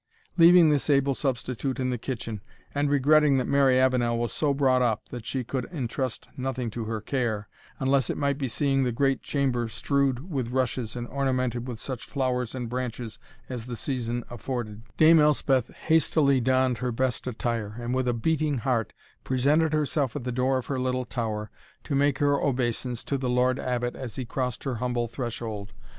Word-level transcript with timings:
Leaving 0.35 0.71
this 0.71 0.89
able 0.89 1.13
substitute 1.13 1.79
in 1.79 1.91
the 1.91 1.97
kitchen, 1.99 2.41
and 2.73 2.89
regretting 2.89 3.37
that 3.37 3.45
Mary 3.45 3.79
Avenel 3.79 4.17
was 4.17 4.33
so 4.33 4.51
brought 4.51 4.81
up, 4.81 5.07
that 5.09 5.27
she 5.27 5.43
could 5.43 5.65
intrust 5.71 6.27
nothing 6.35 6.71
to 6.71 6.85
her 6.85 6.99
care, 6.99 7.47
unless 7.79 8.09
it 8.09 8.17
might 8.17 8.39
be 8.39 8.47
seeing 8.47 8.83
the 8.83 8.91
great 8.91 9.21
chamber 9.21 9.67
strewed 9.67 10.27
with 10.31 10.49
rushes, 10.49 10.95
and 10.95 11.07
ornamented 11.09 11.67
with 11.67 11.79
such 11.79 12.07
flowers 12.07 12.55
and 12.55 12.67
branches 12.67 13.19
as 13.47 13.67
the 13.67 13.75
season 13.77 14.23
afforded, 14.31 14.81
Dame 14.97 15.19
Elspeth 15.19 15.69
hastily 15.71 16.41
donned 16.41 16.79
her 16.79 16.91
best 16.91 17.27
attire, 17.27 17.75
and 17.79 17.93
with 17.93 18.07
a 18.07 18.13
beating 18.15 18.57
heart 18.57 18.93
presented 19.23 19.71
herself 19.71 20.15
at 20.15 20.23
the 20.23 20.31
door 20.31 20.57
of 20.57 20.65
her 20.65 20.79
little 20.79 21.05
tower, 21.05 21.51
to 21.83 21.93
make 21.93 22.17
her 22.17 22.41
obeisance 22.41 23.03
to 23.03 23.19
the 23.19 23.29
Lord 23.29 23.59
Abbot 23.59 23.95
as 23.95 24.15
he 24.15 24.25
crossed 24.25 24.63
her 24.63 24.77
humble 24.77 25.07
threshold. 25.07 25.73